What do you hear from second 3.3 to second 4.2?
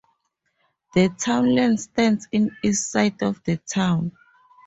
the town.